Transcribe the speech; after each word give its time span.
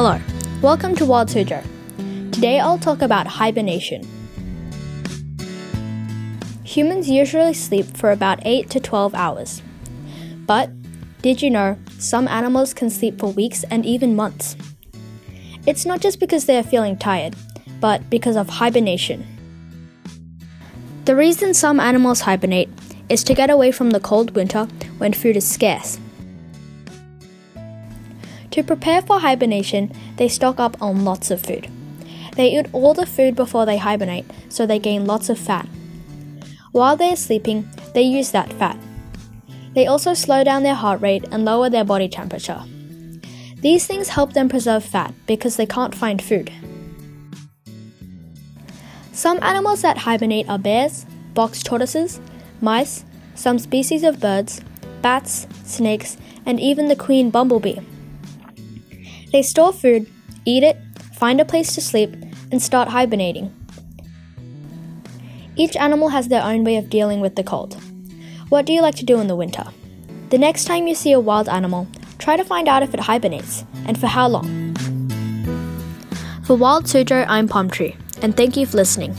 Hello, 0.00 0.20
welcome 0.62 0.94
to 0.94 1.04
Wild 1.04 1.28
Suzhou. 1.28 1.60
Today 2.30 2.60
I'll 2.60 2.78
talk 2.78 3.02
about 3.02 3.26
hibernation. 3.26 4.06
Humans 6.62 7.10
usually 7.10 7.52
sleep 7.52 7.84
for 7.96 8.12
about 8.12 8.38
8 8.44 8.70
to 8.70 8.78
12 8.78 9.12
hours. 9.16 9.60
But 10.46 10.70
did 11.20 11.42
you 11.42 11.50
know 11.50 11.76
some 11.98 12.28
animals 12.28 12.74
can 12.74 12.90
sleep 12.90 13.18
for 13.18 13.32
weeks 13.32 13.64
and 13.72 13.84
even 13.84 14.14
months? 14.14 14.54
It's 15.66 15.84
not 15.84 15.98
just 15.98 16.20
because 16.20 16.46
they 16.46 16.56
are 16.58 16.62
feeling 16.62 16.96
tired, 16.96 17.34
but 17.80 18.08
because 18.08 18.36
of 18.36 18.48
hibernation. 18.48 19.26
The 21.06 21.16
reason 21.16 21.54
some 21.54 21.80
animals 21.80 22.20
hibernate 22.20 22.70
is 23.08 23.24
to 23.24 23.34
get 23.34 23.50
away 23.50 23.72
from 23.72 23.90
the 23.90 23.98
cold 23.98 24.36
winter 24.36 24.66
when 24.98 25.12
food 25.12 25.36
is 25.36 25.44
scarce. 25.44 25.98
To 28.58 28.64
prepare 28.64 29.02
for 29.02 29.20
hibernation, 29.20 29.92
they 30.16 30.26
stock 30.26 30.58
up 30.58 30.82
on 30.82 31.04
lots 31.04 31.30
of 31.30 31.40
food. 31.40 31.70
They 32.34 32.58
eat 32.58 32.66
all 32.72 32.92
the 32.92 33.06
food 33.06 33.36
before 33.36 33.64
they 33.64 33.76
hibernate, 33.76 34.24
so 34.48 34.66
they 34.66 34.80
gain 34.80 35.06
lots 35.06 35.28
of 35.28 35.38
fat. 35.38 35.68
While 36.72 36.96
they 36.96 37.12
are 37.12 37.16
sleeping, 37.16 37.68
they 37.94 38.02
use 38.02 38.32
that 38.32 38.52
fat. 38.54 38.76
They 39.74 39.86
also 39.86 40.12
slow 40.12 40.42
down 40.42 40.64
their 40.64 40.74
heart 40.74 41.00
rate 41.00 41.24
and 41.30 41.44
lower 41.44 41.70
their 41.70 41.84
body 41.84 42.08
temperature. 42.08 42.60
These 43.60 43.86
things 43.86 44.08
help 44.08 44.32
them 44.32 44.48
preserve 44.48 44.84
fat 44.84 45.14
because 45.28 45.54
they 45.54 45.66
can't 45.66 45.94
find 45.94 46.20
food. 46.20 46.50
Some 49.12 49.38
animals 49.40 49.82
that 49.82 49.98
hibernate 49.98 50.48
are 50.48 50.58
bears, 50.58 51.06
box 51.32 51.62
tortoises, 51.62 52.20
mice, 52.60 53.04
some 53.36 53.60
species 53.60 54.02
of 54.02 54.18
birds, 54.18 54.60
bats, 55.00 55.46
snakes, 55.64 56.16
and 56.44 56.58
even 56.58 56.88
the 56.88 56.96
queen 56.96 57.30
bumblebee. 57.30 57.78
They 59.32 59.42
store 59.42 59.72
food, 59.72 60.10
eat 60.44 60.62
it, 60.62 60.78
find 61.14 61.40
a 61.40 61.44
place 61.44 61.74
to 61.74 61.80
sleep, 61.80 62.14
and 62.50 62.62
start 62.62 62.88
hibernating. 62.88 63.54
Each 65.56 65.76
animal 65.76 66.08
has 66.08 66.28
their 66.28 66.42
own 66.42 66.64
way 66.64 66.76
of 66.76 66.88
dealing 66.88 67.20
with 67.20 67.36
the 67.36 67.42
cold. 67.42 67.76
What 68.48 68.64
do 68.64 68.72
you 68.72 68.80
like 68.80 68.94
to 68.96 69.04
do 69.04 69.20
in 69.20 69.26
the 69.26 69.36
winter? 69.36 69.64
The 70.30 70.38
next 70.38 70.64
time 70.64 70.86
you 70.86 70.94
see 70.94 71.12
a 71.12 71.20
wild 71.20 71.48
animal, 71.48 71.86
try 72.18 72.36
to 72.36 72.44
find 72.44 72.68
out 72.68 72.82
if 72.82 72.94
it 72.94 73.00
hibernates 73.00 73.64
and 73.84 73.98
for 73.98 74.06
how 74.06 74.28
long. 74.28 74.74
For 76.44 76.56
Wild 76.56 76.84
Suzhou, 76.84 77.26
I'm 77.28 77.48
Palm 77.48 77.68
Tree, 77.68 77.96
and 78.22 78.34
thank 78.34 78.56
you 78.56 78.64
for 78.64 78.78
listening. 78.78 79.14